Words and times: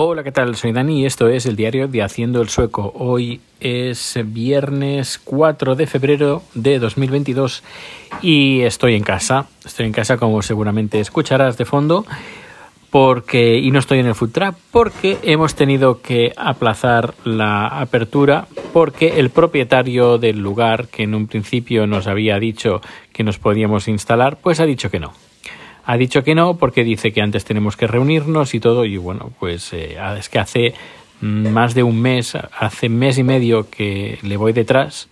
Hola, 0.00 0.22
¿qué 0.22 0.30
tal? 0.30 0.54
Soy 0.54 0.70
Dani 0.70 1.00
y 1.00 1.06
esto 1.06 1.26
es 1.26 1.44
el 1.44 1.56
diario 1.56 1.88
de 1.88 2.04
Haciendo 2.04 2.40
el 2.40 2.48
Sueco. 2.48 2.92
Hoy 2.94 3.40
es 3.58 4.16
viernes 4.26 5.20
4 5.24 5.74
de 5.74 5.88
febrero 5.88 6.44
de 6.54 6.78
2022 6.78 7.64
y 8.22 8.60
estoy 8.60 8.94
en 8.94 9.02
casa. 9.02 9.48
Estoy 9.66 9.86
en 9.86 9.92
casa 9.92 10.16
como 10.16 10.40
seguramente 10.42 11.00
escucharás 11.00 11.58
de 11.58 11.64
fondo 11.64 12.06
porque 12.90 13.58
y 13.58 13.72
no 13.72 13.80
estoy 13.80 13.98
en 13.98 14.06
el 14.06 14.14
food 14.14 14.30
trap 14.30 14.54
porque 14.70 15.18
hemos 15.24 15.56
tenido 15.56 16.00
que 16.00 16.32
aplazar 16.36 17.14
la 17.24 17.66
apertura 17.66 18.46
porque 18.72 19.18
el 19.18 19.30
propietario 19.30 20.16
del 20.16 20.38
lugar 20.38 20.86
que 20.86 21.02
en 21.02 21.16
un 21.16 21.26
principio 21.26 21.88
nos 21.88 22.06
había 22.06 22.38
dicho 22.38 22.80
que 23.12 23.24
nos 23.24 23.40
podíamos 23.40 23.88
instalar 23.88 24.38
pues 24.40 24.60
ha 24.60 24.64
dicho 24.64 24.92
que 24.92 25.00
no 25.00 25.12
ha 25.88 25.96
dicho 25.96 26.22
que 26.22 26.34
no 26.34 26.58
porque 26.58 26.84
dice 26.84 27.12
que 27.12 27.22
antes 27.22 27.46
tenemos 27.46 27.78
que 27.78 27.86
reunirnos 27.86 28.52
y 28.52 28.60
todo 28.60 28.84
y 28.84 28.98
bueno, 28.98 29.32
pues 29.40 29.72
eh, 29.72 29.96
es 30.18 30.28
que 30.28 30.38
hace 30.38 30.74
más 31.22 31.74
de 31.74 31.82
un 31.82 31.98
mes, 32.02 32.34
hace 32.36 32.90
mes 32.90 33.16
y 33.16 33.22
medio 33.22 33.70
que 33.70 34.18
le 34.20 34.36
voy 34.36 34.52
detrás, 34.52 35.08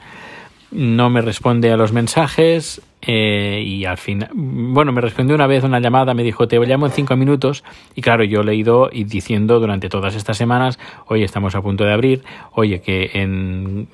no 0.77 1.09
me 1.09 1.23
responde 1.23 1.73
a 1.73 1.77
los 1.79 1.93
mensajes 1.93 2.83
eh, 3.01 3.63
y 3.65 3.87
al 3.87 3.97
final, 3.97 4.29
bueno, 4.35 4.93
me 4.93 5.01
respondió 5.01 5.35
una 5.35 5.47
vez 5.47 5.65
una 5.65 5.81
llamada, 5.81 6.13
me 6.13 6.23
dijo, 6.23 6.49
te 6.49 6.59
llamo 6.59 6.85
en 6.85 6.93
cinco 6.93 7.17
minutos 7.17 7.65
y 7.95 8.03
claro, 8.03 8.25
yo 8.25 8.43
le 8.43 8.53
he 8.53 8.57
ido 8.57 8.91
diciendo 8.93 9.59
durante 9.59 9.89
todas 9.89 10.15
estas 10.15 10.37
semanas, 10.37 10.79
oye, 11.07 11.25
estamos 11.25 11.55
a 11.55 11.63
punto 11.63 11.85
de 11.85 11.95
abrir, 11.95 12.25
oye, 12.53 12.83
que 12.83 13.11
en 13.15 13.89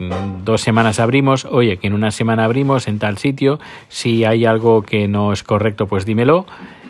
dos 0.45 0.61
semanas 0.61 0.99
abrimos, 0.99 1.45
oye, 1.45 1.77
que 1.77 1.87
en 1.87 1.93
una 1.93 2.11
semana 2.11 2.45
abrimos 2.45 2.89
en 2.89 2.99
tal 2.99 3.17
sitio, 3.17 3.61
si 3.89 4.25
hay 4.25 4.45
algo 4.45 4.83
que 4.83 5.07
no 5.07 5.33
es 5.33 5.45
correcto, 5.45 5.87
pues 5.87 6.05
dímelo. 6.05 6.47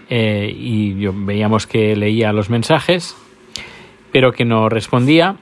Eh, 0.08 0.54
y 0.54 0.98
yo 0.98 1.12
veíamos 1.14 1.66
que 1.66 1.96
leía 1.96 2.32
los 2.32 2.50
mensajes, 2.50 3.16
pero 4.10 4.32
que 4.32 4.44
no 4.44 4.68
respondía. 4.68 5.36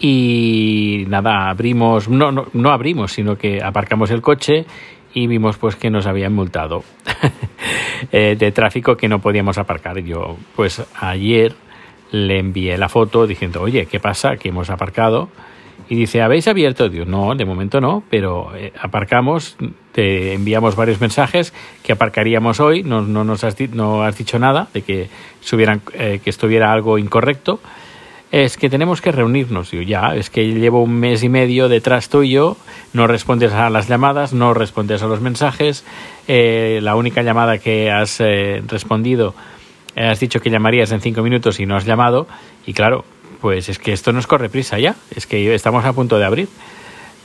Y 0.00 1.04
nada, 1.08 1.50
abrimos, 1.50 2.08
no, 2.08 2.32
no, 2.32 2.46
no 2.54 2.70
abrimos, 2.70 3.12
sino 3.12 3.36
que 3.36 3.62
aparcamos 3.62 4.10
el 4.10 4.22
coche 4.22 4.64
y 5.12 5.26
vimos 5.26 5.58
pues 5.58 5.76
que 5.76 5.90
nos 5.90 6.06
habían 6.06 6.32
multado 6.32 6.82
eh, 8.12 8.36
de 8.38 8.52
tráfico 8.52 8.96
que 8.96 9.08
no 9.08 9.18
podíamos 9.18 9.58
aparcar. 9.58 9.98
Yo 10.00 10.36
pues 10.56 10.82
ayer 10.98 11.54
le 12.12 12.38
envié 12.38 12.78
la 12.78 12.88
foto 12.88 13.26
diciendo, 13.26 13.60
oye, 13.62 13.86
¿qué 13.86 14.00
pasa? 14.00 14.36
Que 14.36 14.48
hemos 14.48 14.70
aparcado 14.70 15.28
y 15.90 15.96
dice, 15.96 16.22
¿habéis 16.22 16.46
abierto? 16.46 16.88
Dios, 16.88 17.06
no, 17.06 17.34
de 17.34 17.44
momento 17.44 17.80
no, 17.80 18.04
pero 18.08 18.54
eh, 18.54 18.72
aparcamos, 18.80 19.56
te 19.92 20.34
enviamos 20.34 20.76
varios 20.76 21.00
mensajes 21.00 21.52
que 21.82 21.92
aparcaríamos 21.92 22.60
hoy, 22.60 22.84
no, 22.84 23.02
no 23.02 23.24
nos 23.24 23.42
has, 23.42 23.58
no 23.72 24.02
has 24.02 24.16
dicho 24.16 24.38
nada 24.38 24.68
de 24.72 24.82
que, 24.82 25.10
subieran, 25.40 25.82
eh, 25.94 26.20
que 26.22 26.30
estuviera 26.30 26.72
algo 26.72 26.96
incorrecto. 26.96 27.60
Es 28.32 28.56
que 28.56 28.70
tenemos 28.70 29.00
que 29.00 29.10
reunirnos. 29.10 29.72
Yo 29.72 29.82
ya, 29.82 30.14
es 30.14 30.30
que 30.30 30.46
llevo 30.52 30.82
un 30.82 30.94
mes 31.00 31.22
y 31.24 31.28
medio 31.28 31.68
detrás 31.68 32.08
tuyo, 32.08 32.56
no 32.92 33.06
respondes 33.06 33.52
a 33.52 33.70
las 33.70 33.88
llamadas, 33.88 34.32
no 34.32 34.54
respondes 34.54 35.02
a 35.02 35.06
los 35.06 35.20
mensajes. 35.20 35.84
Eh, 36.28 36.78
la 36.82 36.94
única 36.94 37.22
llamada 37.22 37.58
que 37.58 37.90
has 37.90 38.20
respondido, 38.68 39.34
has 39.96 40.20
dicho 40.20 40.40
que 40.40 40.50
llamarías 40.50 40.92
en 40.92 41.00
cinco 41.00 41.22
minutos 41.22 41.58
y 41.58 41.66
no 41.66 41.76
has 41.76 41.86
llamado. 41.86 42.28
Y 42.66 42.72
claro, 42.72 43.04
pues 43.40 43.68
es 43.68 43.78
que 43.78 43.92
esto 43.92 44.12
nos 44.12 44.26
corre 44.26 44.48
prisa 44.48 44.78
ya, 44.78 44.94
es 45.14 45.26
que 45.26 45.54
estamos 45.54 45.84
a 45.84 45.92
punto 45.92 46.18
de 46.18 46.24
abrir. 46.24 46.48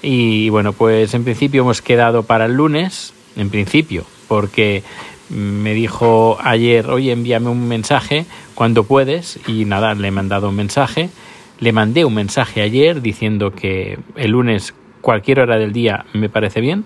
Y 0.02 0.50
bueno, 0.50 0.74
pues 0.74 1.14
en 1.14 1.24
principio 1.24 1.62
hemos 1.62 1.82
quedado 1.82 2.24
para 2.24 2.46
el 2.46 2.54
lunes, 2.54 3.14
en 3.36 3.50
principio, 3.50 4.06
porque 4.28 4.84
me 5.30 5.74
dijo 5.74 6.38
ayer, 6.42 6.88
oye, 6.88 7.12
envíame 7.12 7.50
un 7.50 7.68
mensaje 7.68 8.26
cuando 8.54 8.84
puedes, 8.84 9.40
y 9.48 9.66
nada, 9.66 9.94
le 9.96 10.08
he 10.08 10.12
mandado 10.12 10.50
un 10.50 10.56
mensaje. 10.56 11.10
Le 11.60 11.72
mandé 11.72 12.06
un 12.06 12.14
mensaje 12.14 12.62
ayer 12.62 13.02
diciendo 13.02 13.52
que 13.52 13.98
el 14.16 14.32
lunes, 14.32 14.74
cualquier 15.02 15.40
hora 15.40 15.58
del 15.58 15.72
día, 15.72 16.06
me 16.14 16.30
parece 16.30 16.62
bien. 16.62 16.86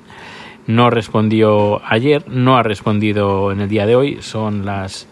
No 0.67 0.89
respondió 0.89 1.81
ayer, 1.83 2.27
no 2.27 2.57
ha 2.57 2.63
respondido 2.63 3.51
en 3.51 3.61
el 3.61 3.69
día 3.69 3.85
de 3.85 3.95
hoy, 3.95 4.17
son 4.21 4.65
las 4.65 5.07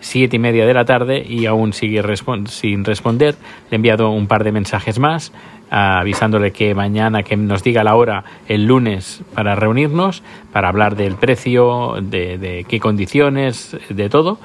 siete 0.00 0.36
y 0.36 0.38
media 0.38 0.66
de 0.66 0.74
la 0.74 0.84
tarde 0.84 1.24
y 1.26 1.46
aún 1.46 1.72
sigue 1.72 2.02
sin 2.46 2.84
responder. 2.84 3.36
Le 3.70 3.74
he 3.74 3.76
enviado 3.76 4.10
un 4.10 4.26
par 4.26 4.44
de 4.44 4.52
mensajes 4.52 4.98
más 4.98 5.32
avisándole 5.70 6.50
que 6.50 6.74
mañana 6.74 7.22
que 7.22 7.36
nos 7.36 7.62
diga 7.62 7.84
la 7.84 7.94
hora 7.94 8.24
el 8.48 8.66
lunes 8.66 9.22
para 9.34 9.54
reunirnos, 9.54 10.22
para 10.52 10.68
hablar 10.68 10.96
del 10.96 11.14
precio, 11.14 11.94
de, 12.02 12.38
de 12.38 12.64
qué 12.68 12.80
condiciones, 12.80 13.76
de 13.88 14.08
todo. 14.08 14.38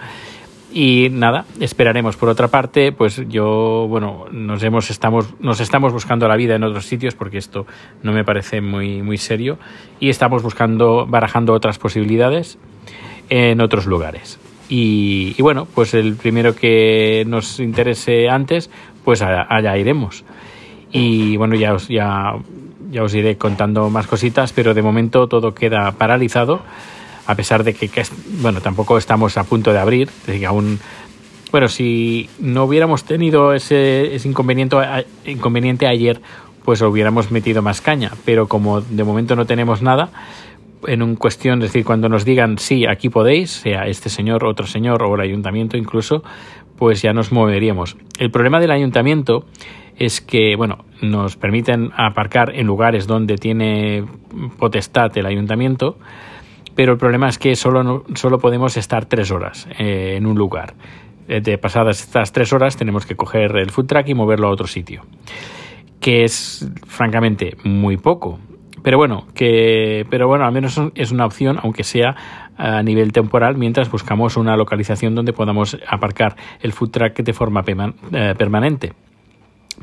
Y 0.71 1.07
nada, 1.09 1.45
esperaremos. 1.59 2.17
Por 2.17 2.27
otra 2.27 2.49
parte, 2.49 2.91
pues 2.91 3.23
yo, 3.29 3.87
bueno, 3.89 4.25
nos 4.31 4.61
hemos 4.61 4.89
estamos 4.89 5.33
nos 5.39 5.61
estamos 5.61 5.93
buscando 5.93 6.27
la 6.27 6.35
vida 6.35 6.55
en 6.55 6.63
otros 6.63 6.85
sitios 6.85 7.15
porque 7.15 7.37
esto 7.37 7.65
no 8.03 8.11
me 8.11 8.25
parece 8.25 8.59
muy 8.59 9.01
muy 9.01 9.17
serio 9.17 9.57
y 10.01 10.09
estamos 10.09 10.43
buscando 10.43 11.05
barajando 11.07 11.53
otras 11.53 11.79
posibilidades 11.79 12.57
en 13.29 13.61
otros 13.61 13.85
lugares. 13.85 14.37
Y, 14.67 15.39
bueno, 15.41 15.67
pues 15.73 15.93
el 15.93 16.15
primero 16.15 16.55
que 16.55 17.23
nos 17.27 17.59
interese 17.59 18.29
antes, 18.29 18.69
pues 19.03 19.21
allá, 19.21 19.77
iremos. 19.77 20.23
Y 20.91 21.37
bueno, 21.37 21.55
ya 21.55 21.73
os, 21.73 21.87
ya, 21.87 22.33
ya 22.89 23.03
os 23.03 23.13
iré 23.13 23.37
contando 23.37 23.89
más 23.89 24.07
cositas, 24.07 24.53
pero 24.53 24.73
de 24.73 24.81
momento 24.81 25.27
todo 25.27 25.53
queda 25.53 25.91
paralizado, 25.91 26.61
a 27.27 27.35
pesar 27.35 27.63
de 27.63 27.73
que, 27.73 27.89
bueno, 28.41 28.61
tampoco 28.61 28.97
estamos 28.97 29.37
a 29.37 29.43
punto 29.43 29.71
de 29.71 29.79
abrir, 29.79 30.09
que 30.25 30.45
aún 30.45 30.79
bueno, 31.51 31.69
si 31.69 32.29
no 32.39 32.65
hubiéramos 32.65 33.05
tenido 33.05 33.53
ese, 33.53 34.13
ese 34.13 34.27
inconveniente, 34.27 34.75
inconveniente 35.25 35.87
ayer, 35.87 36.21
pues 36.65 36.81
hubiéramos 36.81 37.31
metido 37.31 37.61
más 37.61 37.79
caña. 37.79 38.11
Pero 38.25 38.47
como 38.47 38.81
de 38.81 39.03
momento 39.05 39.37
no 39.37 39.45
tenemos 39.45 39.81
nada, 39.81 40.09
en 40.87 41.01
un 41.01 41.15
cuestión, 41.15 41.61
es 41.61 41.71
decir, 41.71 41.85
cuando 41.85 42.09
nos 42.09 42.25
digan 42.25 42.57
sí, 42.57 42.85
aquí 42.85 43.09
podéis, 43.09 43.51
sea 43.51 43.83
este 43.87 44.09
señor, 44.09 44.45
otro 44.45 44.65
señor 44.65 45.03
o 45.03 45.15
el 45.15 45.21
ayuntamiento 45.21 45.77
incluso, 45.77 46.23
pues 46.77 47.01
ya 47.01 47.13
nos 47.13 47.31
moveríamos. 47.31 47.97
El 48.19 48.31
problema 48.31 48.59
del 48.59 48.71
ayuntamiento 48.71 49.45
es 49.97 50.21
que, 50.21 50.55
bueno, 50.55 50.85
nos 51.01 51.37
permiten 51.37 51.91
aparcar 51.95 52.53
en 52.55 52.67
lugares 52.67 53.07
donde 53.07 53.35
tiene 53.35 54.03
potestad 54.59 55.17
el 55.17 55.25
ayuntamiento, 55.25 55.97
pero 56.75 56.93
el 56.93 56.97
problema 56.97 57.29
es 57.29 57.37
que 57.37 57.55
solo, 57.55 58.03
solo 58.15 58.39
podemos 58.39 58.75
estar 58.77 59.05
tres 59.05 59.31
horas 59.31 59.67
eh, 59.79 60.15
en 60.17 60.25
un 60.25 60.37
lugar. 60.37 60.73
Eh, 61.27 61.39
de 61.41 61.57
pasadas 61.57 62.01
estas 62.01 62.31
tres 62.33 62.51
horas 62.53 62.77
tenemos 62.77 63.05
que 63.05 63.15
coger 63.15 63.55
el 63.55 63.71
food 63.71 63.87
truck 63.87 64.07
y 64.07 64.13
moverlo 64.13 64.47
a 64.47 64.51
otro 64.51 64.67
sitio, 64.67 65.03
que 65.99 66.23
es 66.23 66.69
francamente 66.85 67.55
muy 67.63 67.97
poco 67.97 68.39
pero 68.85 68.99
bueno, 68.99 69.25
que, 69.33 70.05
pero 70.11 70.27
bueno, 70.27 70.45
al 70.45 70.51
menos 70.51 70.79
es 70.93 71.11
una 71.11 71.25
opción, 71.25 71.57
aunque 71.63 71.83
sea 71.83 72.15
a 72.55 72.83
nivel 72.83 73.13
temporal, 73.13 73.57
mientras 73.57 73.89
buscamos 73.89 74.37
una 74.37 74.55
localización 74.55 75.15
donde 75.15 75.33
podamos 75.33 75.75
aparcar 75.87 76.35
el 76.61 76.71
food 76.71 76.91
truck 76.91 77.15
de 77.15 77.33
forma 77.33 77.63
eh, 77.67 78.35
permanente. 78.37 78.93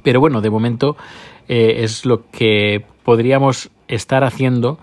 Pero 0.04 0.20
bueno, 0.20 0.40
de 0.40 0.50
momento 0.50 0.96
eh, 1.48 1.82
es 1.82 2.06
lo 2.06 2.30
que 2.30 2.84
podríamos 3.02 3.72
estar 3.88 4.22
haciendo 4.22 4.78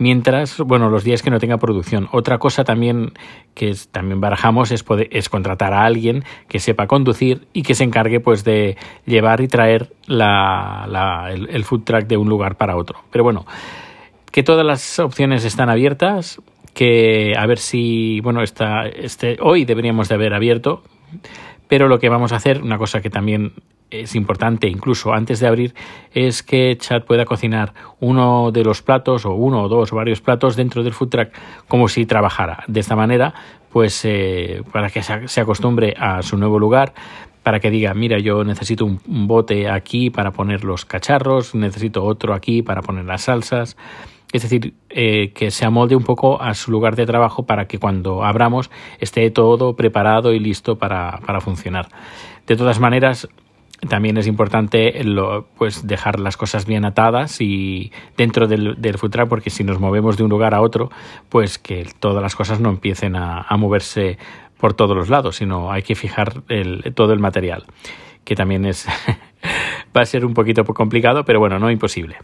mientras, 0.00 0.56
bueno, 0.58 0.88
los 0.88 1.04
días 1.04 1.22
que 1.22 1.30
no 1.30 1.38
tenga 1.38 1.58
producción. 1.58 2.08
Otra 2.10 2.38
cosa 2.38 2.64
también 2.64 3.12
que 3.54 3.74
también 3.92 4.18
barajamos 4.20 4.72
es, 4.72 4.82
poder, 4.82 5.08
es 5.12 5.28
contratar 5.28 5.74
a 5.74 5.84
alguien 5.84 6.24
que 6.48 6.58
sepa 6.58 6.86
conducir 6.86 7.46
y 7.52 7.62
que 7.62 7.74
se 7.74 7.84
encargue 7.84 8.18
pues 8.18 8.42
de 8.42 8.78
llevar 9.04 9.42
y 9.42 9.48
traer 9.48 9.92
la, 10.06 11.28
el, 11.30 11.64
food 11.64 11.82
truck 11.84 12.06
de 12.06 12.16
un 12.16 12.30
lugar 12.30 12.56
para 12.56 12.76
otro. 12.76 13.00
Pero 13.12 13.24
bueno, 13.24 13.44
que 14.32 14.42
todas 14.42 14.64
las 14.64 14.98
opciones 14.98 15.44
están 15.44 15.68
abiertas, 15.68 16.40
que 16.72 17.34
a 17.36 17.46
ver 17.46 17.58
si, 17.58 18.20
bueno, 18.20 18.42
está, 18.42 18.86
este, 18.86 19.36
hoy 19.42 19.66
deberíamos 19.66 20.08
de 20.08 20.14
haber 20.14 20.32
abierto, 20.32 20.82
pero 21.70 21.86
lo 21.86 22.00
que 22.00 22.08
vamos 22.08 22.32
a 22.32 22.36
hacer, 22.36 22.62
una 22.62 22.78
cosa 22.78 23.00
que 23.00 23.10
también 23.10 23.52
es 23.90 24.16
importante 24.16 24.66
incluso 24.68 25.12
antes 25.12 25.38
de 25.38 25.46
abrir 25.46 25.74
es 26.12 26.42
que 26.42 26.76
Chad 26.76 27.04
pueda 27.04 27.24
cocinar 27.24 27.74
uno 28.00 28.50
de 28.52 28.64
los 28.64 28.82
platos 28.82 29.24
o 29.24 29.32
uno 29.34 29.62
o 29.62 29.68
dos 29.68 29.92
o 29.92 29.96
varios 29.96 30.20
platos 30.20 30.56
dentro 30.56 30.82
del 30.82 30.92
food 30.92 31.08
truck 31.08 31.28
como 31.68 31.88
si 31.88 32.06
trabajara. 32.06 32.64
De 32.66 32.80
esta 32.80 32.96
manera, 32.96 33.34
pues 33.72 34.04
eh, 34.04 34.64
para 34.72 34.90
que 34.90 35.00
se 35.02 35.40
acostumbre 35.40 35.94
a 35.96 36.22
su 36.22 36.36
nuevo 36.36 36.58
lugar, 36.58 36.92
para 37.44 37.60
que 37.60 37.70
diga, 37.70 37.94
mira, 37.94 38.18
yo 38.18 38.42
necesito 38.42 38.84
un, 38.84 39.00
bote 39.06 39.70
aquí 39.70 40.10
para 40.10 40.32
poner 40.32 40.64
los 40.64 40.84
cacharros, 40.84 41.54
necesito 41.54 42.04
otro 42.04 42.34
aquí 42.34 42.62
para 42.62 42.82
poner 42.82 43.04
las 43.04 43.22
salsas. 43.22 43.76
Es 44.32 44.42
decir, 44.42 44.74
eh, 44.90 45.32
que 45.32 45.50
se 45.50 45.64
amolde 45.64 45.96
un 45.96 46.04
poco 46.04 46.40
a 46.40 46.54
su 46.54 46.70
lugar 46.70 46.94
de 46.94 47.04
trabajo 47.04 47.46
para 47.46 47.66
que 47.66 47.78
cuando 47.78 48.24
abramos 48.24 48.70
esté 49.00 49.28
todo 49.30 49.74
preparado 49.74 50.32
y 50.32 50.38
listo 50.38 50.76
para, 50.76 51.18
para 51.26 51.40
funcionar. 51.40 51.88
De 52.46 52.56
todas 52.56 52.78
maneras, 52.78 53.28
también 53.88 54.18
es 54.18 54.26
importante 54.26 55.02
pues 55.56 55.86
dejar 55.86 56.20
las 56.20 56.36
cosas 56.36 56.66
bien 56.66 56.84
atadas 56.84 57.40
y 57.40 57.92
dentro 58.16 58.46
del, 58.46 58.80
del 58.80 58.96
porque 59.28 59.50
si 59.50 59.64
nos 59.64 59.80
movemos 59.80 60.16
de 60.16 60.24
un 60.24 60.30
lugar 60.30 60.54
a 60.54 60.60
otro, 60.60 60.90
pues 61.28 61.58
que 61.58 61.86
todas 61.98 62.22
las 62.22 62.36
cosas 62.36 62.60
no 62.60 62.68
empiecen 62.68 63.16
a, 63.16 63.46
moverse 63.56 64.18
por 64.58 64.74
todos 64.74 64.94
los 64.96 65.08
lados, 65.08 65.36
sino 65.36 65.72
hay 65.72 65.82
que 65.82 65.94
fijar 65.94 66.42
todo 66.94 67.12
el 67.12 67.18
material 67.18 67.64
que 68.24 68.34
también 68.34 68.66
es 68.66 68.86
va 69.96 70.02
a 70.02 70.06
ser 70.06 70.24
un 70.24 70.34
poquito 70.34 70.62
complicado, 70.64 71.24
pero 71.24 71.40
bueno, 71.40 71.58
no 71.58 71.70
imposible. 71.70 72.16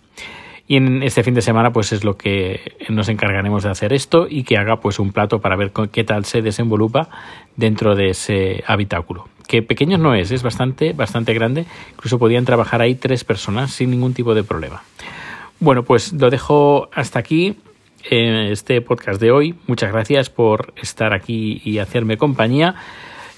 Y 0.68 0.76
en 0.76 1.02
este 1.02 1.22
fin 1.22 1.34
de 1.34 1.42
semana, 1.42 1.72
pues 1.72 1.92
es 1.92 2.02
lo 2.02 2.16
que 2.16 2.72
nos 2.88 3.08
encargaremos 3.08 3.62
de 3.62 3.70
hacer 3.70 3.92
esto 3.92 4.26
y 4.28 4.42
que 4.42 4.56
haga 4.56 4.80
pues 4.80 4.98
un 4.98 5.12
plato 5.12 5.40
para 5.40 5.56
ver 5.56 5.72
qué 5.92 6.02
tal 6.02 6.24
se 6.24 6.42
desenvolupa 6.42 7.08
dentro 7.56 7.94
de 7.94 8.10
ese 8.10 8.64
habitáculo. 8.66 9.28
Que 9.46 9.62
pequeño 9.62 9.96
no 9.96 10.14
es, 10.14 10.32
es 10.32 10.42
bastante, 10.42 10.92
bastante 10.92 11.34
grande. 11.34 11.66
Incluso 11.92 12.18
podían 12.18 12.44
trabajar 12.44 12.82
ahí 12.82 12.96
tres 12.96 13.22
personas 13.22 13.70
sin 13.70 13.90
ningún 13.90 14.12
tipo 14.12 14.34
de 14.34 14.42
problema. 14.42 14.82
Bueno, 15.60 15.84
pues 15.84 16.12
lo 16.12 16.30
dejo 16.30 16.88
hasta 16.92 17.20
aquí 17.20 17.56
en 18.10 18.34
este 18.50 18.80
podcast 18.80 19.20
de 19.20 19.30
hoy. 19.30 19.54
Muchas 19.68 19.92
gracias 19.92 20.30
por 20.30 20.74
estar 20.76 21.14
aquí 21.14 21.62
y 21.64 21.78
hacerme 21.78 22.16
compañía. 22.16 22.74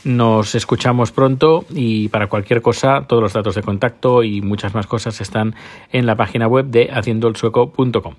Nos 0.09 0.55
escuchamos 0.55 1.13
pronto 1.13 1.67
y 1.69 2.09
para 2.09 2.29
cualquier 2.29 2.63
cosa 2.63 3.03
todos 3.07 3.23
los 3.23 3.35
datos 3.35 3.55
de 3.57 3.63
contacto 3.63 4.23
y 4.23 4.41
muchas 4.41 4.73
más 4.73 4.87
cosas 4.87 5.21
están 5.21 5.55
en 5.93 6.07
la 6.07 6.17
página 6.17 6.49
web 6.49 6.65
de 6.65 6.89
haciendoelsueco.com. 6.91 8.15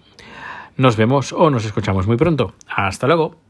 Nos 0.78 0.96
vemos 0.98 1.34
o 1.34 1.50
nos 1.50 1.66
escuchamos 1.66 2.06
muy 2.06 2.16
pronto. 2.16 2.54
Hasta 2.68 3.08
luego. 3.08 3.49